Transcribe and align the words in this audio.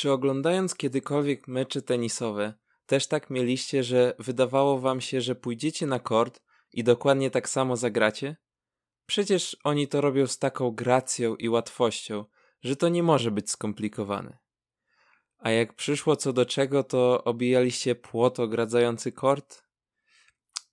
Czy 0.00 0.12
oglądając 0.12 0.74
kiedykolwiek 0.74 1.48
mecze 1.48 1.82
tenisowe, 1.82 2.54
też 2.86 3.06
tak 3.06 3.30
mieliście, 3.30 3.82
że 3.84 4.14
wydawało 4.18 4.78
wam 4.78 5.00
się, 5.00 5.20
że 5.20 5.34
pójdziecie 5.34 5.86
na 5.86 5.98
kort 5.98 6.42
i 6.72 6.84
dokładnie 6.84 7.30
tak 7.30 7.48
samo 7.48 7.76
zagracie? 7.76 8.36
Przecież 9.06 9.56
oni 9.64 9.88
to 9.88 10.00
robią 10.00 10.26
z 10.26 10.38
taką 10.38 10.70
gracją 10.70 11.36
i 11.36 11.48
łatwością, 11.48 12.24
że 12.62 12.76
to 12.76 12.88
nie 12.88 13.02
może 13.02 13.30
być 13.30 13.50
skomplikowane. 13.50 14.38
A 15.38 15.50
jak 15.50 15.74
przyszło 15.74 16.16
co 16.16 16.32
do 16.32 16.46
czego, 16.46 16.84
to 16.84 17.24
obijaliście 17.24 17.94
płot 17.94 18.40
ogradzający 18.40 19.12
kort? 19.12 19.62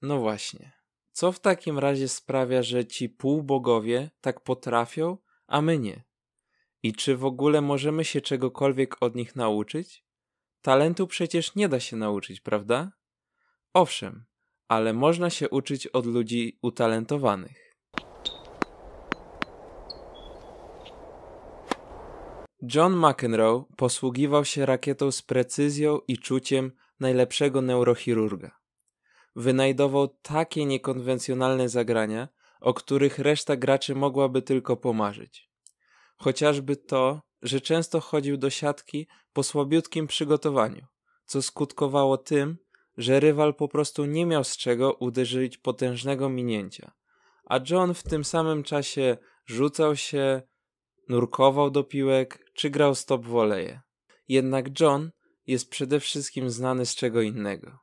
No 0.02 0.20
właśnie. 0.20 0.71
Co 1.12 1.32
w 1.32 1.39
takim 1.39 1.80
razie 1.80 2.07
sprawia, 2.07 2.64
że 2.64 2.86
ci 2.86 3.09
półbogowie 3.09 4.09
tak 4.21 4.44
potrafią, 4.44 5.18
a 5.48 5.62
my 5.62 5.80
nie? 5.80 6.07
I 6.84 6.94
czy 6.94 7.18
w 7.18 7.25
ogóle 7.25 7.62
możemy 7.62 8.05
się 8.05 8.21
czegokolwiek 8.21 9.04
od 9.04 9.16
nich 9.16 9.36
nauczyć? 9.36 10.05
Talentu 10.62 11.07
przecież 11.07 11.56
nie 11.56 11.69
da 11.69 11.79
się 11.79 11.97
nauczyć, 11.97 12.42
prawda? 12.42 12.92
Owszem, 13.74 14.25
ale 14.68 14.93
można 14.93 15.29
się 15.29 15.50
uczyć 15.50 15.88
od 15.88 16.05
ludzi 16.05 16.60
utalentowanych. 16.61 17.68
John 22.75 22.97
McEnroe 22.97 23.66
posługiwał 23.78 24.46
się 24.46 24.66
rakietą 24.66 25.11
z 25.11 25.21
precyzją 25.21 26.00
i 26.07 26.18
czuciem 26.18 26.71
najlepszego 27.00 27.61
neurochirurga. 27.61 28.52
Wynajdował 29.36 30.07
takie 30.07 30.66
niekonwencjonalne 30.66 31.69
zagrania, 31.69 32.28
o 32.61 32.73
których 32.73 33.19
reszta 33.19 33.55
graczy 33.55 33.95
mogłaby 33.95 34.41
tylko 34.41 34.78
pomarzyć. 34.78 35.47
Chociażby 36.17 36.76
to, 36.76 37.22
że 37.42 37.62
często 37.62 38.00
chodził 38.00 38.38
do 38.38 38.50
siatki 38.50 39.08
po 39.34 39.44
słabiutkim 39.44 40.08
przygotowaniu, 40.08 40.86
co 41.25 41.42
skutkowało 41.42 42.17
tym, 42.17 42.58
że 42.98 43.19
rywal 43.19 43.53
po 43.55 43.67
prostu 43.67 44.05
nie 44.05 44.25
miał 44.25 44.44
z 44.44 44.58
czego 44.58 44.94
uderzyć 44.94 45.58
potężnego 45.58 46.30
minięcia, 46.30 46.91
a 47.45 47.59
John 47.69 47.94
w 47.94 48.03
tym 48.03 48.25
samym 48.25 48.64
czasie 48.64 49.17
rzucał 49.45 49.95
się, 49.95 50.41
nurkował 51.09 51.72
do 51.72 51.83
piłek 51.83 52.52
czy 52.53 52.69
grał 52.69 52.95
stop 52.95 53.25
voleje. 53.25 53.81
Jednak 54.28 54.80
John 54.80 55.11
jest 55.47 55.69
przede 55.69 56.00
wszystkim 56.00 56.50
znany 56.50 56.86
z 56.86 56.95
czego 56.95 57.22
innego, 57.22 57.80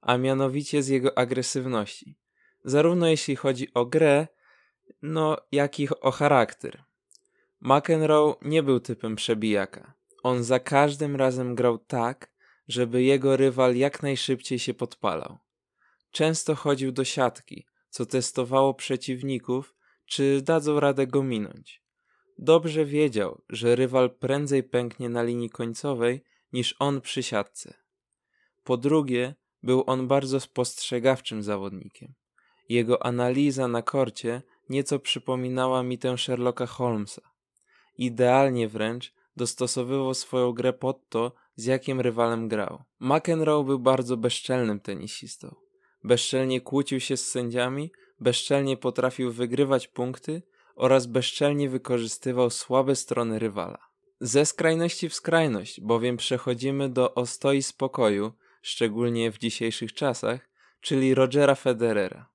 a 0.00 0.18
mianowicie 0.18 0.82
z 0.82 0.88
jego 0.88 1.18
agresywności, 1.18 2.18
zarówno 2.64 3.06
jeśli 3.06 3.36
chodzi 3.36 3.74
o 3.74 3.86
grę, 3.86 4.26
no 5.02 5.36
jak 5.52 5.80
i 5.80 5.88
o 6.00 6.10
charakter. 6.10 6.87
McEnroe 7.60 8.34
nie 8.42 8.62
był 8.62 8.80
typem 8.80 9.16
przebijaka. 9.16 9.94
On 10.22 10.44
za 10.44 10.58
każdym 10.58 11.16
razem 11.16 11.54
grał 11.54 11.78
tak, 11.78 12.32
żeby 12.68 13.02
jego 13.02 13.36
rywal 13.36 13.76
jak 13.76 14.02
najszybciej 14.02 14.58
się 14.58 14.74
podpalał. 14.74 15.38
Często 16.10 16.54
chodził 16.54 16.92
do 16.92 17.04
siatki, 17.04 17.66
co 17.90 18.06
testowało 18.06 18.74
przeciwników, 18.74 19.74
czy 20.06 20.42
dadzą 20.42 20.80
radę 20.80 21.06
go 21.06 21.22
minąć. 21.22 21.82
Dobrze 22.38 22.84
wiedział, 22.84 23.42
że 23.48 23.76
rywal 23.76 24.10
prędzej 24.10 24.62
pęknie 24.62 25.08
na 25.08 25.22
linii 25.22 25.50
końcowej 25.50 26.24
niż 26.52 26.76
on 26.78 27.00
przy 27.00 27.22
siatce. 27.22 27.74
Po 28.64 28.76
drugie, 28.76 29.34
był 29.62 29.84
on 29.86 30.08
bardzo 30.08 30.40
spostrzegawczym 30.40 31.42
zawodnikiem. 31.42 32.14
Jego 32.68 33.06
analiza 33.06 33.68
na 33.68 33.82
korcie 33.82 34.42
nieco 34.68 34.98
przypominała 34.98 35.82
mi 35.82 35.98
tę 35.98 36.18
Sherlocka 36.18 36.66
Holmesa. 36.66 37.27
Idealnie 37.98 38.68
wręcz 38.68 39.12
dostosowywał 39.36 40.14
swoją 40.14 40.52
grę 40.52 40.72
pod 40.72 41.08
to, 41.08 41.32
z 41.56 41.64
jakim 41.64 42.00
rywalem 42.00 42.48
grał. 42.48 42.82
McEnroe 43.00 43.64
był 43.64 43.78
bardzo 43.78 44.16
bezczelnym 44.16 44.80
tenisistą. 44.80 45.54
Bezczelnie 46.04 46.60
kłócił 46.60 47.00
się 47.00 47.16
z 47.16 47.30
sędziami, 47.30 47.92
bezczelnie 48.20 48.76
potrafił 48.76 49.32
wygrywać 49.32 49.88
punkty 49.88 50.42
oraz 50.74 51.06
bezczelnie 51.06 51.68
wykorzystywał 51.68 52.50
słabe 52.50 52.96
strony 52.96 53.38
rywala. 53.38 53.78
Ze 54.20 54.46
skrajności 54.46 55.08
w 55.08 55.14
skrajność, 55.14 55.80
bowiem 55.80 56.16
przechodzimy 56.16 56.88
do 56.88 57.14
ostoi 57.14 57.62
spokoju, 57.62 58.32
szczególnie 58.62 59.32
w 59.32 59.38
dzisiejszych 59.38 59.92
czasach, 59.92 60.48
czyli 60.80 61.14
Rogera 61.14 61.54
Federera. 61.54 62.28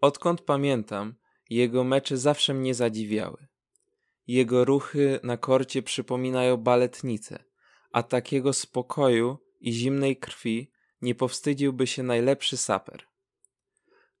Odkąd 0.00 0.40
pamiętam, 0.40 1.14
jego 1.50 1.84
mecze 1.84 2.16
zawsze 2.16 2.54
mnie 2.54 2.74
zadziwiały. 2.74 3.49
Jego 4.30 4.64
ruchy 4.64 5.20
na 5.22 5.36
korcie 5.36 5.82
przypominają 5.82 6.56
baletnice, 6.56 7.44
a 7.92 8.02
takiego 8.02 8.52
spokoju 8.52 9.38
i 9.60 9.72
zimnej 9.72 10.16
krwi 10.16 10.70
nie 11.02 11.14
powstydziłby 11.14 11.86
się 11.86 12.02
najlepszy 12.02 12.56
saper. 12.56 13.06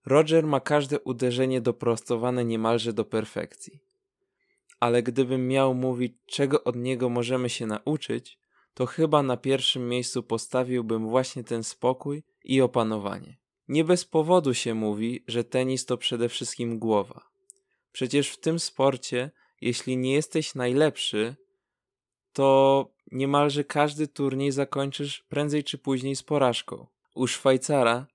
Roger 0.06 0.46
ma 0.46 0.60
każde 0.60 1.00
uderzenie 1.00 1.60
doprostowane 1.60 2.44
niemalże 2.44 2.92
do 2.92 3.04
perfekcji. 3.04 3.80
Ale 4.80 5.02
gdybym 5.02 5.48
miał 5.48 5.74
mówić, 5.74 6.12
czego 6.26 6.64
od 6.64 6.76
niego 6.76 7.08
możemy 7.08 7.48
się 7.50 7.66
nauczyć, 7.66 8.38
to 8.74 8.86
chyba 8.86 9.22
na 9.22 9.36
pierwszym 9.36 9.88
miejscu 9.88 10.22
postawiłbym 10.22 11.08
właśnie 11.08 11.44
ten 11.44 11.62
spokój 11.62 12.22
i 12.44 12.60
opanowanie. 12.60 13.38
Nie 13.68 13.84
bez 13.84 14.04
powodu 14.04 14.54
się 14.54 14.74
mówi, 14.74 15.24
że 15.26 15.44
tenis 15.44 15.86
to 15.86 15.96
przede 15.96 16.28
wszystkim 16.28 16.78
głowa. 16.78 17.30
Przecież 17.92 18.30
w 18.30 18.40
tym 18.40 18.58
sporcie 18.58 19.30
jeśli 19.60 19.96
nie 19.96 20.12
jesteś 20.12 20.54
najlepszy, 20.54 21.36
to 22.32 22.88
niemalże 23.12 23.64
każdy 23.64 24.08
turniej 24.08 24.52
zakończysz 24.52 25.22
prędzej 25.28 25.64
czy 25.64 25.78
później 25.78 26.16
z 26.16 26.22
porażką. 26.22 26.86
U 27.14 27.26
Szwajcara 27.26 28.06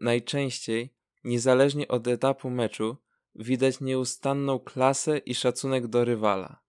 najczęściej, 0.00 0.94
niezależnie 1.24 1.88
od 1.88 2.08
etapu 2.08 2.50
meczu, 2.50 2.96
widać 3.34 3.80
nieustanną 3.80 4.58
klasę 4.58 5.18
i 5.18 5.34
szacunek 5.34 5.86
do 5.86 6.04
rywala. 6.04 6.60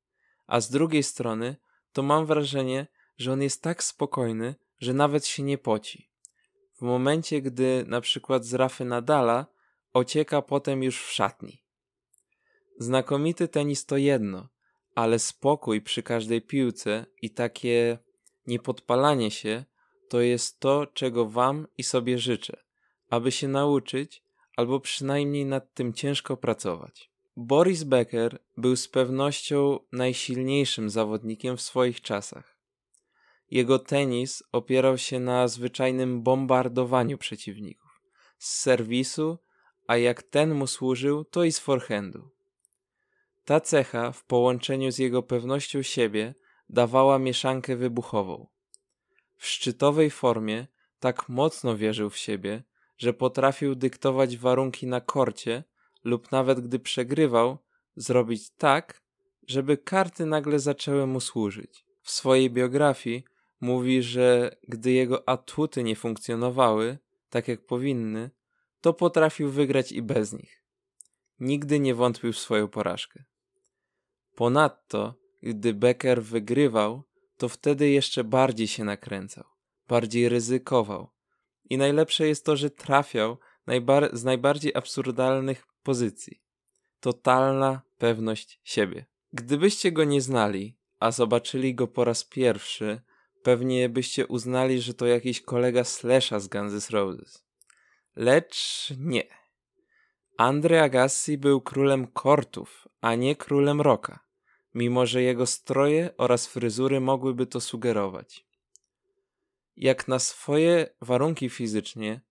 A 0.48 0.62
z 0.62 0.70
drugiej 0.70 1.04
strony, 1.04 1.56
to 1.94 2.04
mam 2.04 2.26
wrażenie, 2.26 2.88
że 3.18 3.34
on 3.34 3.42
jest 3.42 3.62
tak 3.62 3.84
spokojny, 3.84 4.56
że 4.80 4.94
nawet 4.94 5.26
się 5.26 5.44
nie 5.44 5.58
poci. 5.58 6.12
W 6.78 6.82
momencie, 6.82 7.42
gdy 7.42 7.86
na 7.88 8.02
przykład 8.02 8.46
z 8.46 8.54
Rafy 8.54 8.86
Nadala 8.86 9.46
ocieka 9.94 10.42
potem 10.42 10.84
już 10.84 11.04
w 11.04 11.12
szatni. 11.12 11.65
Znakomity 12.80 13.48
tenis 13.48 13.86
to 13.86 13.98
jedno, 13.98 14.48
ale 14.96 15.20
spokój 15.20 15.82
przy 15.82 16.04
każdej 16.04 16.42
piłce 16.42 17.06
i 17.22 17.30
takie 17.30 17.98
niepodpalanie 18.48 19.32
się 19.32 19.66
to 20.10 20.22
jest 20.22 20.60
to, 20.60 20.88
czego 20.88 21.30
Wam 21.30 21.68
i 21.78 21.84
sobie 21.84 22.20
życzę, 22.20 22.64
aby 23.10 23.32
się 23.32 23.48
nauczyć 23.48 24.24
albo 24.58 24.80
przynajmniej 24.80 25.46
nad 25.46 25.74
tym 25.74 25.94
ciężko 25.94 26.38
pracować. 26.38 27.12
Boris 27.38 27.84
Becker 27.84 28.40
był 28.58 28.76
z 28.76 28.88
pewnością 28.88 29.80
najsilniejszym 29.92 30.90
zawodnikiem 30.90 31.58
w 31.58 31.62
swoich 31.62 32.02
czasach. 32.02 32.58
Jego 33.52 33.80
tenis 33.80 34.44
opierał 34.52 34.98
się 34.98 35.20
na 35.20 35.48
zwyczajnym 35.48 36.22
bombardowaniu 36.24 37.18
przeciwników 37.18 38.02
z 38.38 38.62
serwisu, 38.62 39.38
a 39.88 39.98
jak 39.98 40.24
ten 40.24 40.54
mu 40.54 40.68
służył, 40.68 41.26
to 41.26 41.44
i 41.44 41.52
z 41.52 41.60
forehandu. 41.60 42.35
Ta 43.46 43.60
cecha 43.60 44.12
w 44.12 44.24
połączeniu 44.24 44.92
z 44.92 44.98
jego 44.98 45.24
pewnością 45.24 45.82
siebie 45.82 46.36
dawała 46.70 47.20
mieszankę 47.20 47.76
wybuchową. 47.76 48.48
W 49.38 49.48
szczytowej 49.48 50.10
formie 50.10 50.68
tak 51.00 51.30
mocno 51.30 51.78
wierzył 51.78 52.10
w 52.10 52.18
siebie, 52.18 52.64
że 52.98 53.14
potrafił 53.14 53.76
dyktować 53.76 54.38
warunki 54.38 54.88
na 54.88 55.02
korcie 55.02 55.64
lub 56.04 56.32
nawet 56.32 56.60
gdy 56.60 56.80
przegrywał, 56.80 57.58
zrobić 57.96 58.50
tak, 58.50 59.02
żeby 59.48 59.78
karty 59.78 60.26
nagle 60.26 60.60
zaczęły 60.60 61.08
mu 61.08 61.20
służyć. 61.20 61.86
W 62.02 62.12
swojej 62.12 62.50
biografii 62.50 63.24
mówi, 63.62 64.02
że 64.02 64.56
gdy 64.68 64.92
jego 64.92 65.30
atuty 65.30 65.84
nie 65.84 65.96
funkcjonowały 65.96 66.98
tak 67.30 67.48
jak 67.48 67.66
powinny, 67.66 68.30
to 68.82 68.94
potrafił 68.94 69.50
wygrać 69.50 69.92
i 69.92 70.02
bez 70.02 70.34
nich. 70.34 70.64
Nigdy 71.40 71.80
nie 71.80 71.96
wątpił 71.96 72.34
w 72.34 72.40
swoją 72.40 72.68
porażkę. 72.68 73.24
Ponadto, 74.36 75.14
gdy 75.44 75.74
Becker 75.74 76.24
wygrywał, 76.24 77.04
to 77.38 77.50
wtedy 77.50 77.90
jeszcze 77.90 78.24
bardziej 78.24 78.68
się 78.68 78.84
nakręcał, 78.84 79.44
bardziej 79.88 80.30
ryzykował. 80.30 81.10
I 81.70 81.78
najlepsze 81.78 82.28
jest 82.28 82.46
to, 82.46 82.56
że 82.56 82.70
trafiał 82.70 83.38
najbar 83.68 84.18
z 84.18 84.24
najbardziej 84.24 84.76
absurdalnych 84.76 85.68
pozycji. 85.84 86.42
Totalna 87.00 87.82
pewność 87.98 88.60
siebie. 88.64 89.06
Gdybyście 89.34 89.92
go 89.92 90.04
nie 90.04 90.22
znali, 90.22 90.78
a 91.00 91.12
zobaczyli 91.12 91.76
go 91.76 91.88
po 91.88 92.04
raz 92.04 92.24
pierwszy, 92.24 93.02
pewnie 93.44 93.90
byście 93.90 94.28
uznali, 94.28 94.82
że 94.82 94.94
to 94.94 95.06
jakiś 95.06 95.42
kolega 95.42 95.84
Slasha 95.84 96.40
z 96.40 96.48
Guns 96.48 96.90
Roses. 96.90 97.46
Lecz 98.16 98.90
nie. 99.00 99.24
Andre 100.38 100.84
Agassi 100.84 101.38
był 101.38 101.62
królem 101.62 102.08
kortów, 102.08 102.88
a 103.02 103.16
nie 103.16 103.36
królem 103.36 103.82
rocka. 103.82 104.25
Mimo 104.76 105.06
że 105.06 105.22
jego 105.22 105.46
stroje 105.46 106.10
oraz 106.18 106.48
fryzury 106.48 107.00
mogłyby 107.00 107.46
to 107.46 107.62
sugerować. 107.62 108.46
Jak 109.78 110.08
na 110.08 110.20
swoje 110.20 110.90
warunki 111.02 111.50
fizycznie, 111.50 112.22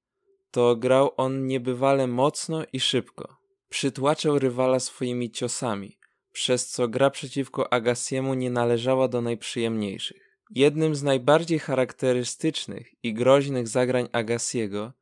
to 0.51 0.77
grał 0.77 1.11
on 1.17 1.47
niebywale 1.47 2.07
mocno 2.07 2.65
i 2.73 2.81
szybko. 2.81 3.37
Przytłaczał 3.69 4.39
rywala 4.39 4.81
swoimi 4.81 5.31
ciosami, 5.31 5.99
przez 6.33 6.69
co 6.69 6.89
gra 6.89 7.11
przeciwko 7.11 7.73
Agassiemu 7.73 8.35
nie 8.35 8.51
należała 8.51 9.09
do 9.09 9.21
najprzyjemniejszych. 9.21 10.39
Jednym 10.51 10.95
z 10.95 11.03
najbardziej 11.03 11.59
charakterystycznych 11.59 13.05
i 13.05 13.15
groźnych 13.15 13.69
zagrań 13.69 14.09
Agassiego 14.13 14.93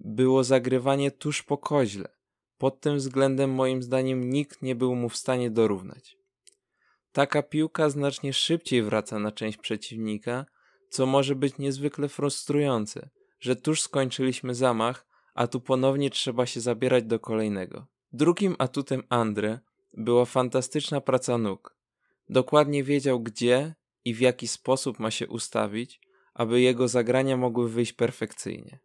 było 0.00 0.44
zagrywanie 0.44 1.10
tuż 1.10 1.42
po 1.42 1.58
koźle. 1.58 2.08
Pod 2.58 2.80
tym 2.80 2.96
względem 2.96 3.50
moim 3.50 3.82
zdaniem 3.82 4.30
nikt 4.30 4.62
nie 4.62 4.74
był 4.74 4.94
mu 4.94 5.08
w 5.08 5.16
stanie 5.16 5.50
dorównać. 5.50 6.23
Taka 7.14 7.42
piłka 7.42 7.90
znacznie 7.90 8.32
szybciej 8.32 8.82
wraca 8.82 9.18
na 9.18 9.32
część 9.32 9.58
przeciwnika, 9.58 10.46
co 10.88 11.06
może 11.06 11.34
być 11.34 11.58
niezwykle 11.58 12.08
frustrujące, 12.08 13.10
że 13.40 13.56
tuż 13.56 13.80
skończyliśmy 13.80 14.54
zamach, 14.54 15.06
a 15.34 15.46
tu 15.46 15.60
ponownie 15.60 16.10
trzeba 16.10 16.46
się 16.46 16.60
zabierać 16.60 17.04
do 17.04 17.18
kolejnego. 17.18 17.86
Drugim 18.12 18.56
atutem 18.58 19.02
Andre 19.08 19.60
była 19.92 20.24
fantastyczna 20.24 21.00
praca 21.00 21.38
nóg. 21.38 21.76
Dokładnie 22.28 22.84
wiedział 22.84 23.20
gdzie 23.20 23.74
i 24.04 24.14
w 24.14 24.20
jaki 24.20 24.48
sposób 24.48 24.98
ma 24.98 25.10
się 25.10 25.28
ustawić, 25.28 26.00
aby 26.34 26.60
jego 26.60 26.88
zagrania 26.88 27.36
mogły 27.36 27.68
wyjść 27.68 27.92
perfekcyjnie. 27.92 28.78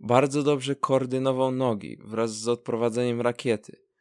Bardzo 0.00 0.42
dobrze 0.42 0.76
koordynował 0.76 1.52
nogi 1.52 1.96
wraz 2.04 2.38
z 2.38 2.48
odprowadzeniem 2.48 3.20
rakiety. 3.20 3.91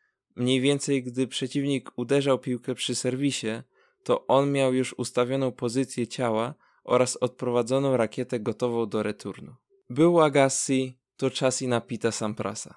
Mniej 0.42 0.62
więcej 0.62 1.04
gdy 1.04 1.28
przeciwnik 1.28 1.92
uderzał 1.96 2.40
piłkę 2.40 2.76
przy 2.76 2.96
serwisie, 2.96 3.62
to 4.04 4.28
on 4.28 4.52
miał 4.52 4.74
już 4.74 4.94
ustawioną 4.94 5.52
pozycję 5.52 6.08
ciała 6.08 6.54
oraz 6.84 7.18
odprowadzoną 7.18 7.98
rakietę 7.98 8.40
gotową 8.40 8.86
do 8.86 9.04
returnu. 9.04 9.56
Był 9.90 10.22
Agassi, 10.22 10.98
to 11.18 11.30
czas 11.30 11.62
i 11.62 11.68
napita 11.68 12.12
Samprasa. 12.12 12.76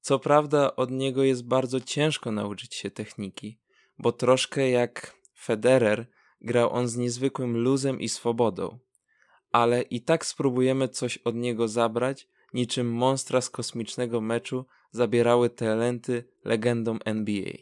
Co 0.00 0.18
prawda 0.18 0.76
od 0.76 0.90
niego 0.90 1.22
jest 1.22 1.44
bardzo 1.44 1.80
ciężko 1.80 2.32
nauczyć 2.32 2.74
się 2.74 2.90
techniki, 2.90 3.58
bo 3.98 4.12
troszkę 4.12 4.70
jak 4.70 5.16
Federer 5.38 6.06
grał 6.40 6.72
on 6.72 6.88
z 6.88 6.96
niezwykłym 6.96 7.56
luzem 7.56 8.00
i 8.00 8.08
swobodą, 8.08 8.78
ale 9.52 9.82
i 9.82 10.00
tak 10.00 10.26
spróbujemy 10.26 10.88
coś 10.88 11.18
od 11.18 11.34
niego 11.34 11.68
zabrać, 11.68 12.28
niczym 12.54 12.92
monstra 12.92 13.40
z 13.40 13.50
kosmicznego 13.50 14.20
meczu 14.20 14.66
zabierały 14.92 15.50
talenty 15.50 16.24
legendom 16.44 16.98
NBA. 17.04 17.52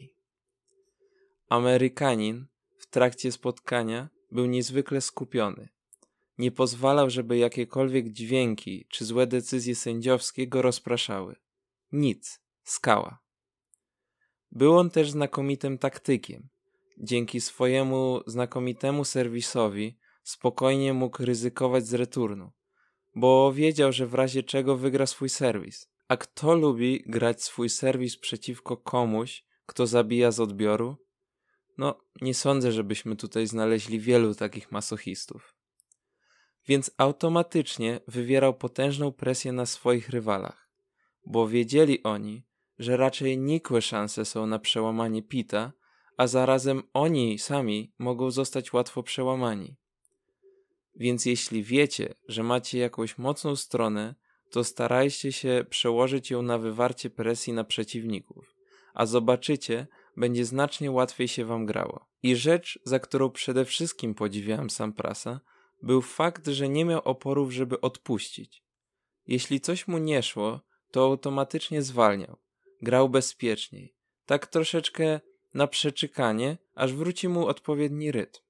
Amerykanin 1.49 2.45
w 2.77 2.85
trakcie 2.85 3.31
spotkania 3.31 4.09
był 4.31 4.45
niezwykle 4.45 5.01
skupiony. 5.01 5.69
Nie 6.37 6.51
pozwalał, 6.51 7.09
żeby 7.09 7.37
jakiekolwiek 7.37 8.09
dźwięki 8.09 8.85
czy 8.89 9.05
złe 9.05 9.27
decyzje 9.27 9.75
sędziowskie 9.75 10.47
go 10.47 10.61
rozpraszały. 10.61 11.35
Nic. 11.91 12.41
Skała. 12.63 13.19
Był 14.51 14.77
on 14.77 14.89
też 14.89 15.11
znakomitym 15.11 15.77
taktykiem. 15.77 16.49
Dzięki 16.97 17.41
swojemu 17.41 18.21
znakomitemu 18.27 19.05
serwisowi 19.05 19.97
spokojnie 20.23 20.93
mógł 20.93 21.25
ryzykować 21.25 21.87
z 21.87 21.93
returnu, 21.93 22.51
bo 23.15 23.53
wiedział, 23.53 23.91
że 23.91 24.07
w 24.07 24.13
razie 24.13 24.43
czego 24.43 24.77
wygra 24.77 25.05
swój 25.05 25.29
serwis. 25.29 25.89
A 26.07 26.17
kto 26.17 26.55
lubi 26.55 27.03
grać 27.05 27.43
swój 27.43 27.69
serwis 27.69 28.17
przeciwko 28.17 28.77
komuś, 28.77 29.43
kto 29.65 29.87
zabija 29.87 30.31
z 30.31 30.39
odbioru? 30.39 30.97
No, 31.77 32.01
nie 32.21 32.33
sądzę, 32.33 32.71
żebyśmy 32.71 33.15
tutaj 33.15 33.47
znaleźli 33.47 33.99
wielu 33.99 34.35
takich 34.35 34.71
masochistów. 34.71 35.55
Więc 36.67 36.91
automatycznie 36.97 37.99
wywierał 38.07 38.53
potężną 38.53 39.11
presję 39.11 39.51
na 39.51 39.65
swoich 39.65 40.09
rywalach, 40.09 40.69
bo 41.25 41.47
wiedzieli 41.47 42.03
oni, 42.03 42.45
że 42.79 42.97
raczej 42.97 43.37
nikłe 43.37 43.81
szanse 43.81 44.25
są 44.25 44.47
na 44.47 44.59
przełamanie 44.59 45.23
Pita, 45.23 45.71
a 46.17 46.27
zarazem 46.27 46.83
oni 46.93 47.39
sami 47.39 47.93
mogą 47.97 48.31
zostać 48.31 48.73
łatwo 48.73 49.03
przełamani. 49.03 49.75
Więc 50.95 51.25
jeśli 51.25 51.63
wiecie, 51.63 52.13
że 52.27 52.43
macie 52.43 52.77
jakąś 52.77 53.17
mocną 53.17 53.55
stronę, 53.55 54.15
to 54.55 54.63
starajcie 54.63 55.31
się 55.31 55.65
przełożyć 55.69 56.31
ją 56.31 56.41
na 56.41 56.57
wywarcie 56.57 57.09
presji 57.09 57.53
na 57.53 57.63
przeciwników, 57.63 58.55
a 58.93 59.05
zobaczycie, 59.05 59.87
będzie 60.17 60.45
znacznie 60.45 60.91
łatwiej 60.91 61.27
się 61.27 61.45
wam 61.45 61.65
grało. 61.65 62.05
I 62.23 62.35
rzecz, 62.35 62.79
za 62.83 62.99
którą 62.99 63.29
przede 63.29 63.65
wszystkim 63.65 64.13
podziwiałem 64.13 64.69
Samprasa, 64.69 65.39
był 65.81 66.01
fakt, 66.01 66.47
że 66.47 66.69
nie 66.69 66.85
miał 66.85 67.01
oporów, 67.03 67.51
żeby 67.51 67.81
odpuścić. 67.81 68.63
Jeśli 69.27 69.61
coś 69.61 69.87
mu 69.87 69.97
nie 69.97 70.23
szło, 70.23 70.61
to 70.91 71.03
automatycznie 71.03 71.81
zwalniał. 71.81 72.37
Grał 72.81 73.09
bezpieczniej. 73.09 73.95
Tak 74.25 74.47
troszeczkę 74.47 75.19
na 75.53 75.67
przeczekanie, 75.67 76.57
aż 76.75 76.93
wróci 76.93 77.29
mu 77.29 77.47
odpowiedni 77.47 78.11
rytm. 78.11 78.41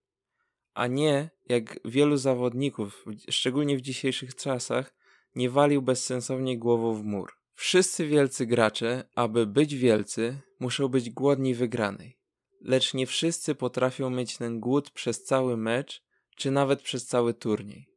A 0.74 0.88
nie, 0.88 1.30
jak 1.50 1.80
wielu 1.86 2.18
zawodników, 2.18 3.06
szczególnie 3.30 3.78
w 3.78 3.82
dzisiejszych 3.82 4.36
czasach, 4.36 4.95
nie 5.36 5.50
walił 5.50 5.82
bezsensownie 5.82 6.58
głową 6.58 6.94
w 6.94 7.04
mur. 7.04 7.32
Wszyscy 7.54 8.08
wielcy 8.08 8.46
gracze, 8.46 9.10
aby 9.16 9.48
być 9.48 9.76
wielcy, 9.76 10.42
muszą 10.60 10.88
być 10.88 11.10
głodni 11.10 11.56
wygranej. 11.56 12.18
Lecz 12.62 12.94
nie 12.94 13.08
wszyscy 13.08 13.56
potrafią 13.56 14.10
mieć 14.10 14.38
ten 14.38 14.60
głód 14.60 14.90
przez 14.90 15.24
cały 15.24 15.58
mecz, 15.58 16.04
czy 16.36 16.52
nawet 16.52 16.82
przez 16.82 17.06
cały 17.06 17.34
turniej. 17.34 17.90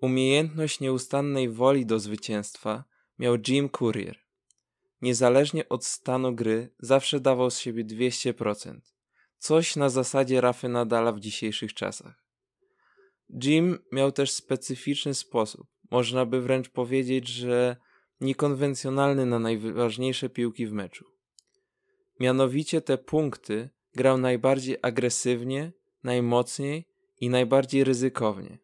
Umiejętność 0.00 0.80
nieustannej 0.80 1.48
woli 1.48 1.86
do 1.86 1.98
zwycięstwa 1.98 2.84
miał 3.18 3.36
Jim 3.48 3.68
Courier. 3.68 4.18
Niezależnie 5.02 5.68
od 5.68 5.84
stanu 5.84 6.34
gry, 6.34 6.74
zawsze 6.78 7.20
dawał 7.20 7.50
z 7.50 7.58
siebie 7.58 7.84
200%. 7.84 8.80
Coś 9.38 9.76
na 9.76 9.88
zasadzie 9.88 10.40
Rafy 10.40 10.68
Nadala 10.68 11.12
w 11.12 11.20
dzisiejszych 11.20 11.74
czasach. 11.74 12.24
Jim 13.44 13.78
miał 13.92 14.12
też 14.12 14.30
specyficzny 14.30 15.14
sposób, 15.14 15.66
można 15.92 16.26
by 16.26 16.40
wręcz 16.40 16.68
powiedzieć, 16.68 17.28
że 17.28 17.76
niekonwencjonalny 18.20 19.26
na 19.26 19.38
najważniejsze 19.38 20.28
piłki 20.28 20.66
w 20.66 20.72
meczu. 20.72 21.04
Mianowicie 22.20 22.80
te 22.80 22.98
punkty 22.98 23.70
grał 23.94 24.18
najbardziej 24.18 24.76
agresywnie, 24.82 25.72
najmocniej 26.04 26.88
i 27.20 27.28
najbardziej 27.28 27.84
ryzykownie. 27.84 28.58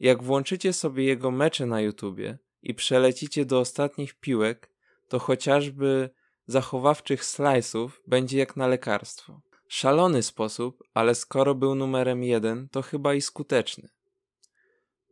Jak 0.00 0.22
włączycie 0.22 0.72
sobie 0.72 1.04
jego 1.04 1.30
mecze 1.30 1.66
na 1.66 1.80
YouTubie 1.80 2.38
i 2.62 2.74
przelecicie 2.74 3.44
do 3.44 3.60
ostatnich 3.60 4.14
piłek, 4.14 4.70
to 5.08 5.18
chociażby 5.18 6.10
zachowawczych 6.46 7.24
slajsów 7.24 8.02
będzie 8.06 8.38
jak 8.38 8.56
na 8.56 8.66
lekarstwo. 8.66 9.40
Szalony 9.68 10.22
sposób, 10.22 10.82
ale 10.94 11.14
skoro 11.14 11.54
był 11.54 11.74
numerem 11.74 12.22
jeden, 12.22 12.68
to 12.68 12.82
chyba 12.82 13.14
i 13.14 13.20
skuteczny. 13.20 13.88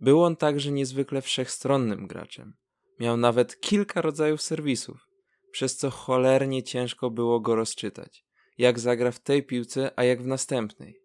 Był 0.00 0.22
on 0.22 0.36
także 0.36 0.72
niezwykle 0.72 1.22
wszechstronnym 1.22 2.06
graczem. 2.06 2.56
Miał 3.00 3.16
nawet 3.16 3.60
kilka 3.60 4.00
rodzajów 4.00 4.42
serwisów, 4.42 5.08
przez 5.50 5.76
co 5.76 5.90
cholernie 5.90 6.62
ciężko 6.62 7.10
było 7.10 7.40
go 7.40 7.54
rozczytać, 7.54 8.24
jak 8.58 8.78
zagra 8.78 9.10
w 9.10 9.20
tej 9.20 9.42
piłce, 9.42 9.90
a 9.96 10.04
jak 10.04 10.22
w 10.22 10.26
następnej. 10.26 11.00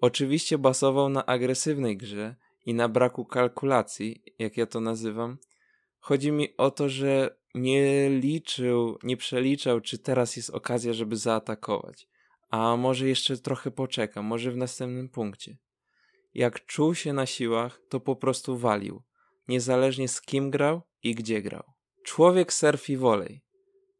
Oczywiście 0.00 0.58
basował 0.58 1.08
na 1.08 1.26
agresywnej 1.26 1.96
grze 1.96 2.36
i 2.66 2.74
na 2.74 2.88
braku 2.88 3.24
kalkulacji, 3.24 4.22
jak 4.38 4.56
ja 4.56 4.66
to 4.66 4.80
nazywam. 4.80 5.38
Chodzi 5.98 6.32
mi 6.32 6.56
o 6.56 6.70
to, 6.70 6.88
że 6.88 7.36
nie 7.54 8.10
liczył, 8.10 8.98
nie 9.02 9.16
przeliczał, 9.16 9.80
czy 9.80 9.98
teraz 9.98 10.36
jest 10.36 10.50
okazja, 10.50 10.92
żeby 10.92 11.16
zaatakować. 11.16 12.08
A 12.50 12.76
może 12.76 13.08
jeszcze 13.08 13.38
trochę 13.38 13.70
poczekam, 13.70 14.24
może 14.24 14.52
w 14.52 14.56
następnym 14.56 15.08
punkcie. 15.08 15.56
Jak 16.36 16.66
czuł 16.66 16.94
się 16.94 17.12
na 17.12 17.26
siłach, 17.26 17.80
to 17.88 18.00
po 18.00 18.16
prostu 18.16 18.58
walił, 18.58 19.02
niezależnie 19.48 20.08
z 20.08 20.20
kim 20.20 20.50
grał 20.50 20.82
i 21.02 21.14
gdzie 21.14 21.42
grał. 21.42 21.62
Człowiek 22.04 22.52
surf 22.52 22.90
i 22.90 22.96
wolej. 22.96 23.42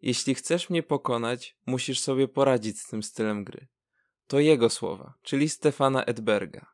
Jeśli 0.03 0.35
chcesz 0.35 0.71
mnie 0.71 0.83
pokonać, 0.83 1.57
musisz 1.67 2.01
sobie 2.01 2.29
poradzić 2.29 2.81
z 2.81 2.89
tym 2.89 3.03
stylem 3.03 3.45
gry. 3.45 3.69
To 4.27 4.41
jego 4.41 4.71
słowa, 4.71 5.15
czyli 5.23 5.49
Stefana 5.49 6.05
Edberga. 6.05 6.67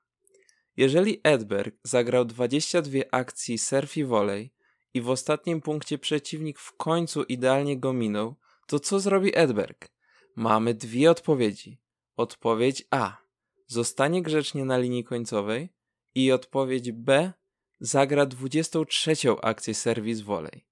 Jeżeli 0.77 1.21
Edberg 1.23 1.77
zagrał 1.83 2.25
22 2.25 2.99
akcji 3.11 3.59
surf 3.59 3.97
i 3.97 4.05
wolej, 4.05 4.55
i 4.95 5.01
w 5.01 5.11
ostatnim 5.11 5.61
punkcie 5.61 5.99
przeciwnik 5.99 6.59
w 6.59 6.77
końcu 6.77 7.23
idealnie 7.23 7.79
go 7.79 7.93
minął, 7.93 8.35
to 8.67 8.81
co 8.81 9.01
zrobi 9.01 9.39
Edberg? 9.39 9.89
Mamy 10.37 10.75
dwie 10.75 11.11
odpowiedzi. 11.11 11.81
Odpowiedź 12.17 12.85
A. 12.91 13.22
Zostanie 13.67 14.23
grzecznie 14.23 14.65
na 14.65 14.79
linii 14.79 15.05
końcowej 15.05 15.69
i 16.15 16.33
odpowiedź 16.33 16.93
B. 16.93 17.33
Zagra 17.81 18.27
23 18.27 19.13
akcję 19.43 19.75
serwis 19.75 20.21
wolej. 20.21 20.67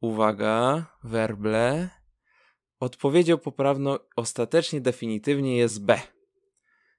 Uwaga, 0.00 0.86
werble. 1.04 1.88
Odpowiedzią 2.80 3.38
poprawną 3.38 3.98
ostatecznie 4.16 4.80
definitywnie 4.80 5.56
jest 5.56 5.84
B. 5.84 6.00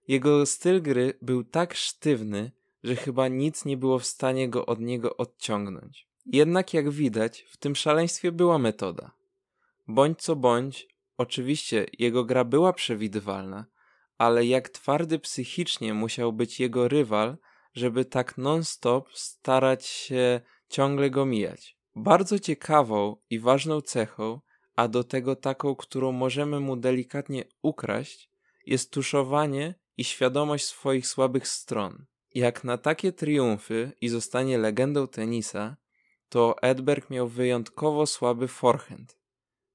Jego 0.07 0.45
styl 0.45 0.81
gry 0.81 1.17
był 1.21 1.43
tak 1.43 1.73
sztywny, 1.73 2.51
że 2.83 2.95
chyba 2.95 3.27
nic 3.27 3.65
nie 3.65 3.77
było 3.77 3.99
w 3.99 4.05
stanie 4.05 4.49
go 4.49 4.65
od 4.65 4.79
niego 4.79 5.17
odciągnąć. 5.17 6.07
Jednak 6.25 6.73
jak 6.73 6.89
widać, 6.89 7.45
w 7.49 7.57
tym 7.57 7.75
szaleństwie 7.75 8.31
była 8.31 8.57
metoda. 8.57 9.11
Bądź 9.87 10.21
co 10.21 10.35
bądź, 10.35 10.87
oczywiście 11.17 11.85
jego 11.99 12.23
gra 12.23 12.43
była 12.43 12.73
przewidywalna, 12.73 13.65
ale 14.17 14.45
jak 14.45 14.69
twardy 14.69 15.19
psychicznie 15.19 15.93
musiał 15.93 16.33
być 16.33 16.59
jego 16.59 16.87
rywal, 16.87 17.37
żeby 17.73 18.05
tak 18.05 18.37
non-stop 18.37 19.13
starać 19.13 19.85
się 19.85 20.41
ciągle 20.69 21.09
go 21.09 21.25
mijać. 21.25 21.77
Bardzo 21.95 22.39
ciekawą 22.39 23.17
i 23.29 23.39
ważną 23.39 23.81
cechą, 23.81 24.41
a 24.75 24.87
do 24.87 25.03
tego 25.03 25.35
taką, 25.35 25.75
którą 25.75 26.11
możemy 26.11 26.59
mu 26.59 26.75
delikatnie 26.75 27.43
ukraść, 27.61 28.29
jest 28.65 28.91
tuszowanie 28.91 29.75
i 29.97 30.03
świadomość 30.03 30.65
swoich 30.65 31.07
słabych 31.07 31.47
stron. 31.47 32.05
Jak 32.33 32.63
na 32.63 32.77
takie 32.77 33.11
triumfy 33.11 33.91
i 34.01 34.09
zostanie 34.09 34.57
legendą 34.57 35.07
tenisa, 35.07 35.77
to 36.29 36.55
Edberg 36.61 37.09
miał 37.09 37.27
wyjątkowo 37.27 38.05
słaby 38.05 38.47
forehand. 38.47 39.17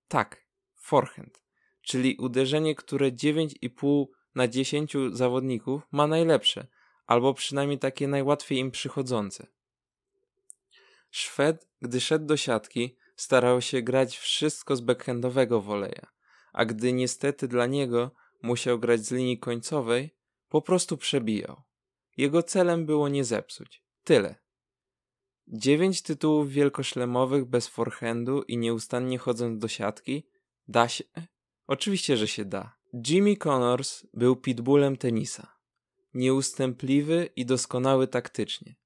Tak, 0.08 0.46
forehand, 0.74 1.42
czyli 1.82 2.16
uderzenie, 2.16 2.74
które 2.74 3.12
9,5 3.12 4.06
na 4.34 4.48
10 4.48 4.92
zawodników 5.12 5.82
ma 5.92 6.06
najlepsze, 6.06 6.66
albo 7.06 7.34
przynajmniej 7.34 7.78
takie 7.78 8.08
najłatwiej 8.08 8.58
im 8.58 8.70
przychodzące. 8.70 9.46
Szwed, 11.10 11.68
gdy 11.82 12.00
szedł 12.00 12.26
do 12.26 12.36
siatki, 12.36 12.96
starał 13.16 13.60
się 13.60 13.82
grać 13.82 14.18
wszystko 14.18 14.76
z 14.76 14.80
backhandowego 14.80 15.60
woleja, 15.60 16.06
a 16.52 16.64
gdy 16.64 16.92
niestety 16.92 17.48
dla 17.48 17.66
niego 17.66 18.10
musiał 18.42 18.78
grać 18.78 19.00
z 19.00 19.10
linii 19.10 19.38
końcowej, 19.38 20.16
po 20.48 20.62
prostu 20.62 20.96
przebijał. 20.96 21.62
Jego 22.16 22.42
celem 22.42 22.86
było 22.86 23.08
nie 23.08 23.24
zepsuć. 23.24 23.84
Tyle. 24.04 24.34
Dziewięć 25.48 26.02
tytułów 26.02 26.50
wielkoszlemowych 26.50 27.44
bez 27.44 27.68
forehandu 27.68 28.42
i 28.42 28.56
nieustannie 28.56 29.18
chodząc 29.18 29.58
do 29.58 29.68
siatki? 29.68 30.26
Da 30.68 30.88
się? 30.88 31.04
Oczywiście, 31.66 32.16
że 32.16 32.28
się 32.28 32.44
da. 32.44 32.79
Jimmy 32.92 33.36
Connors 33.36 34.06
był 34.14 34.36
pitbullem 34.36 34.96
tenisa. 34.96 35.56
Nieustępliwy 36.14 37.28
i 37.36 37.46
doskonały 37.46 38.08
taktycznie. 38.08 38.76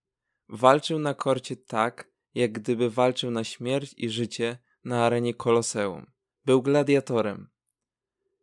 Walczył 0.49 0.99
na 0.99 1.15
korcie 1.15 1.57
tak, 1.57 2.11
jak 2.35 2.53
gdyby 2.53 2.91
walczył 2.91 3.31
na 3.31 3.45
śmierć 3.45 3.95
i 3.97 4.11
życie 4.11 4.59
na 4.85 5.05
arenie 5.05 5.35
Koloseum. 5.35 6.07
Był 6.45 6.63
gladiatorem. 6.63 7.49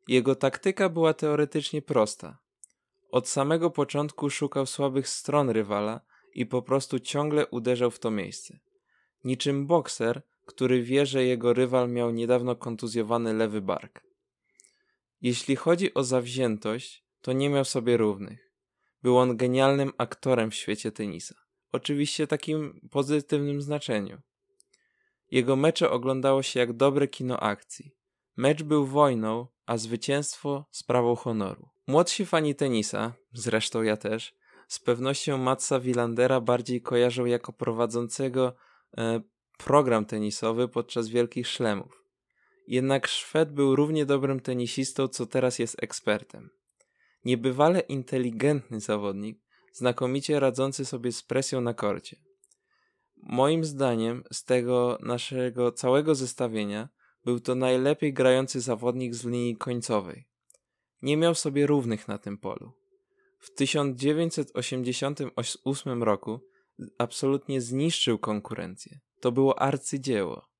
Jego 0.07 0.35
taktyka 0.35 0.89
była 0.89 1.13
teoretycznie 1.13 1.81
prosta. 1.81 2.37
Od 3.11 3.29
samego 3.29 3.71
początku 3.71 4.29
szukał 4.29 4.65
słabych 4.65 5.09
stron 5.09 5.49
rywala 5.49 6.01
i 6.33 6.45
po 6.45 6.61
prostu 6.61 6.99
ciągle 6.99 7.47
uderzał 7.47 7.91
w 7.91 7.99
to 7.99 8.11
miejsce. 8.11 8.59
Niczym 9.23 9.67
bokser, 9.67 10.21
który 10.45 10.83
wie, 10.83 11.05
że 11.05 11.23
jego 11.23 11.53
rywal 11.53 11.89
miał 11.89 12.11
niedawno 12.11 12.55
kontuzjowany 12.55 13.33
lewy 13.33 13.61
bark. 13.61 14.10
Jeśli 15.21 15.55
chodzi 15.55 15.93
o 15.93 16.03
zawziętość, 16.03 17.05
to 17.21 17.33
nie 17.33 17.49
miał 17.49 17.65
sobie 17.65 17.97
równych. 17.97 18.51
Był 19.03 19.17
on 19.17 19.37
genialnym 19.37 19.91
aktorem 19.97 20.51
w 20.51 20.55
świecie 20.55 20.91
tenisa. 20.91 21.35
Oczywiście 21.71 22.27
takim 22.27 22.87
pozytywnym 22.91 23.61
znaczeniu. 23.61 24.21
Jego 25.31 25.55
mecze 25.55 25.89
oglądało 25.89 26.43
się 26.43 26.59
jak 26.59 26.73
dobre 26.73 27.07
kino 27.07 27.39
akcji. 27.39 27.91
Mecz 28.37 28.63
był 28.63 28.85
wojną, 28.85 29.47
a 29.65 29.77
zwycięstwo 29.77 30.65
sprawą 30.71 31.15
honoru. 31.15 31.69
Młodsi 31.87 32.25
fani 32.25 32.55
tenisa, 32.55 33.13
zresztą 33.33 33.81
ja 33.81 33.97
też, 33.97 34.33
z 34.67 34.79
pewnością 34.79 35.37
Matsa 35.37 35.79
Wilandera 35.79 36.41
bardziej 36.41 36.81
kojarzą 36.81 37.25
jako 37.25 37.53
prowadzącego 37.53 38.55
e, 38.97 39.21
program 39.57 40.05
tenisowy 40.05 40.67
podczas 40.67 41.07
wielkich 41.07 41.47
szlemów. 41.47 42.00
Jednak 42.67 43.07
Szwed 43.07 43.53
był 43.53 43.75
równie 43.75 44.05
dobrym 44.05 44.39
tenisistą, 44.39 45.07
co 45.07 45.25
teraz 45.25 45.59
jest 45.59 45.83
ekspertem. 45.83 46.49
Niebywale 47.25 47.79
inteligentny 47.79 48.79
zawodnik, 48.79 49.39
znakomicie 49.73 50.39
radzący 50.39 50.85
sobie 50.85 51.11
z 51.11 51.23
presją 51.23 51.61
na 51.61 51.73
korcie. 51.73 52.17
Moim 53.23 53.65
zdaniem 53.65 54.23
z 54.31 54.43
tego 54.43 54.97
naszego 55.01 55.71
całego 55.71 56.15
zestawienia 56.15 56.89
był 57.25 57.39
to 57.39 57.55
najlepiej 57.55 58.13
grający 58.13 58.61
zawodnik 58.61 59.15
z 59.15 59.25
linii 59.25 59.57
końcowej. 59.57 60.27
Nie 61.01 61.17
miał 61.17 61.35
sobie 61.35 61.67
równych 61.67 62.07
na 62.07 62.17
tym 62.17 62.37
polu. 62.37 62.71
W 63.39 63.53
1988 63.53 66.03
roku 66.03 66.39
absolutnie 66.97 67.61
zniszczył 67.61 68.19
konkurencję. 68.19 68.99
To 69.19 69.31
było 69.31 69.61
arcydzieło. 69.61 70.50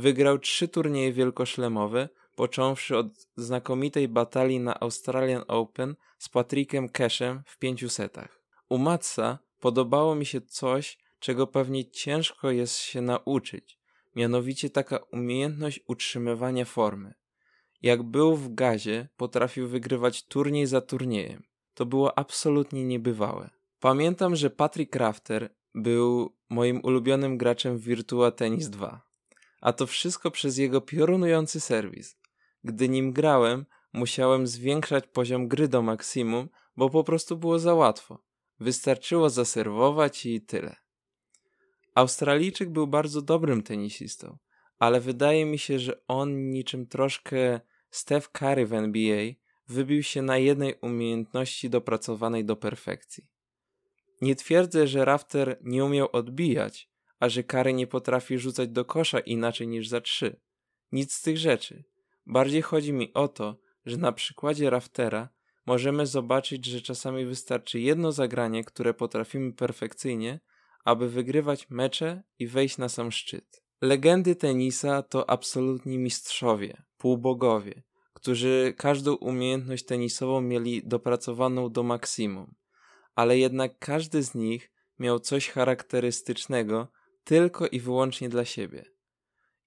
Wygrał 0.00 0.38
trzy 0.38 0.68
turnieje 0.68 1.12
wielkoszlemowe, 1.12 2.08
począwszy 2.36 2.96
od 2.96 3.06
znakomitej 3.36 4.08
batalii 4.08 4.60
na 4.60 4.80
Australian 4.80 5.44
Open 5.48 5.94
z 6.18 6.28
Patrickiem 6.28 6.88
Cashem 6.88 7.42
w 7.46 7.58
pięciu 7.58 7.88
setach. 7.88 8.42
U 8.68 8.78
Matsa 8.78 9.38
podobało 9.58 10.14
mi 10.14 10.26
się 10.26 10.40
coś, 10.40 10.98
czego 11.18 11.46
pewnie 11.46 11.90
ciężko 11.90 12.50
jest 12.50 12.76
się 12.76 13.00
nauczyć, 13.00 13.78
mianowicie 14.16 14.70
taka 14.70 14.98
umiejętność 15.12 15.80
utrzymywania 15.86 16.64
formy. 16.64 17.14
Jak 17.82 18.02
był 18.02 18.36
w 18.36 18.54
gazie, 18.54 19.08
potrafił 19.16 19.68
wygrywać 19.68 20.26
turniej 20.26 20.66
za 20.66 20.80
turniejem. 20.80 21.42
To 21.74 21.86
było 21.86 22.18
absolutnie 22.18 22.84
niebywałe. 22.84 23.50
Pamiętam, 23.80 24.36
że 24.36 24.50
Patrick 24.50 24.96
Rafter 24.96 25.54
był 25.74 26.36
moim 26.50 26.80
ulubionym 26.84 27.38
graczem 27.38 27.78
w 27.78 27.82
Virtua 27.82 28.30
Tennis 28.30 28.70
2. 28.70 29.09
A 29.60 29.72
to 29.72 29.86
wszystko 29.86 30.30
przez 30.30 30.58
jego 30.58 30.80
piorunujący 30.80 31.60
serwis. 31.60 32.18
Gdy 32.64 32.88
nim 32.88 33.12
grałem, 33.12 33.66
musiałem 33.92 34.46
zwiększać 34.46 35.06
poziom 35.06 35.48
gry 35.48 35.68
do 35.68 35.82
maksimum, 35.82 36.48
bo 36.76 36.90
po 36.90 37.04
prostu 37.04 37.36
było 37.36 37.58
za 37.58 37.74
łatwo. 37.74 38.24
Wystarczyło 38.60 39.30
zaserwować 39.30 40.26
i 40.26 40.40
tyle. 40.40 40.76
Australijczyk 41.94 42.70
był 42.70 42.86
bardzo 42.86 43.22
dobrym 43.22 43.62
tenisistą, 43.62 44.38
ale 44.78 45.00
wydaje 45.00 45.46
mi 45.46 45.58
się, 45.58 45.78
że 45.78 46.06
on 46.06 46.50
niczym 46.50 46.86
troszkę 46.86 47.60
Steph 47.90 48.28
Curry 48.28 48.66
w 48.66 48.72
NBA 48.72 49.32
wybił 49.68 50.02
się 50.02 50.22
na 50.22 50.38
jednej 50.38 50.74
umiejętności 50.82 51.70
dopracowanej 51.70 52.44
do 52.44 52.56
perfekcji. 52.56 53.26
Nie 54.20 54.36
twierdzę, 54.36 54.86
że 54.86 55.04
Rafter 55.04 55.58
nie 55.62 55.84
umiał 55.84 56.08
odbijać, 56.12 56.89
a 57.20 57.28
że 57.28 57.44
Curry 57.44 57.72
nie 57.72 57.86
potrafi 57.86 58.38
rzucać 58.38 58.68
do 58.68 58.84
kosza 58.84 59.20
inaczej 59.20 59.68
niż 59.68 59.88
za 59.88 60.00
trzy. 60.00 60.40
Nic 60.92 61.12
z 61.12 61.22
tych 61.22 61.38
rzeczy. 61.38 61.84
Bardziej 62.26 62.62
chodzi 62.62 62.92
mi 62.92 63.12
o 63.14 63.28
to, 63.28 63.56
że 63.86 63.96
na 63.96 64.12
przykładzie 64.12 64.70
Raftera 64.70 65.28
możemy 65.66 66.06
zobaczyć, 66.06 66.66
że 66.66 66.80
czasami 66.80 67.26
wystarczy 67.26 67.80
jedno 67.80 68.12
zagranie, 68.12 68.64
które 68.64 68.94
potrafimy 68.94 69.52
perfekcyjnie, 69.52 70.40
aby 70.84 71.08
wygrywać 71.08 71.70
mecze 71.70 72.22
i 72.38 72.46
wejść 72.46 72.78
na 72.78 72.88
sam 72.88 73.12
szczyt. 73.12 73.62
Legendy 73.80 74.36
tenisa 74.36 75.02
to 75.02 75.30
absolutni 75.30 75.98
mistrzowie, 75.98 76.82
półbogowie, 76.98 77.82
którzy 78.12 78.74
każdą 78.76 79.14
umiejętność 79.14 79.84
tenisową 79.84 80.40
mieli 80.40 80.82
dopracowaną 80.84 81.72
do 81.72 81.82
maksimum, 81.82 82.54
ale 83.14 83.38
jednak 83.38 83.78
każdy 83.78 84.22
z 84.22 84.34
nich 84.34 84.72
miał 84.98 85.20
coś 85.20 85.48
charakterystycznego 85.48 86.88
tylko 87.24 87.66
i 87.66 87.80
wyłącznie 87.80 88.28
dla 88.28 88.44
siebie. 88.44 88.84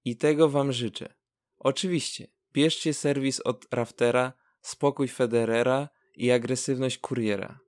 I 0.06 0.18
tego 0.18 0.50
Wam 0.50 0.72
życzę. 0.72 1.14
Oczywiście, 1.58 2.28
bierzcie 2.54 2.94
serwis 2.94 3.40
od 3.40 3.66
Raftera, 3.72 4.34
spokój 4.62 5.08
Federera 5.08 5.90
i 6.16 6.32
agresywność 6.32 6.98
kuriera. 6.98 7.60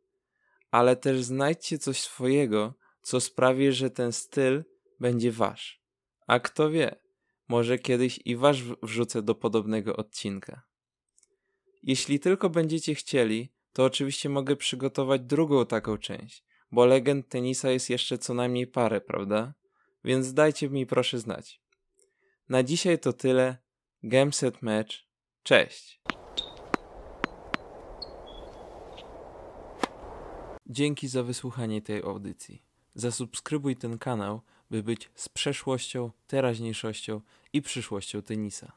Ale 0.72 0.96
też 0.96 1.24
znajdźcie 1.24 1.77
coś 1.77 2.01
swojego, 2.01 2.74
co 3.01 3.22
sprawi, 3.22 3.72
że 3.72 3.89
ten 3.89 4.12
styl 4.12 4.63
będzie 5.00 5.32
wasz. 5.32 5.82
A 6.27 6.39
kto 6.39 6.70
wie, 6.70 6.96
może 7.48 7.80
kiedyś 7.80 8.20
i 8.25 8.36
wasz 8.36 8.63
wrzucę 8.84 9.22
do 9.22 9.36
podobnego 9.36 9.96
odcinka. 9.98 10.63
Jeśli 11.84 12.20
tylko 12.20 12.50
będziecie 12.50 12.96
chcieli, 12.96 13.54
to 13.74 13.84
oczywiście 13.84 14.30
mogę 14.30 14.56
przygotować 14.56 15.22
drugą 15.22 15.65
taką 15.65 15.98
część, 15.98 16.44
bo 16.72 16.86
legend 16.86 17.30
tenisa 17.30 17.72
jest 17.72 17.89
jeszcze 17.89 18.18
co 18.18 18.34
najmniej 18.34 18.68
parę, 18.68 19.01
prawda? 19.01 19.54
Więc 20.05 20.33
dajcie 20.33 20.69
mi 20.69 20.85
proszę 20.85 21.19
znać. 21.19 21.62
Na 22.50 22.63
dzisiaj 22.63 23.00
to 23.00 23.13
tyle. 23.13 23.57
Gameset 24.03 24.62
Match. 24.62 24.91
Cześć! 25.43 26.01
Dzięki 30.65 31.07
za 31.07 31.24
wysłuchanie 31.24 31.81
tej 31.81 32.01
audycji. 32.01 32.63
Zasubskrybuj 32.95 33.75
ten 33.75 33.97
kanał, 33.97 34.41
by 34.71 34.83
być 34.83 35.09
z 35.15 35.29
przeszłością, 35.29 36.12
teraźniejszością 36.27 37.21
i 37.53 37.62
przyszłością 37.62 38.21
tenisa. 38.21 38.71